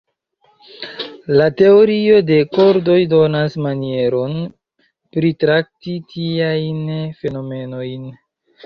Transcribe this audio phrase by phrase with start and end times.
[1.41, 4.35] La Teorio de kordoj donas manieron
[5.19, 6.87] pritrakti tiajn
[7.23, 8.15] fenomenojn.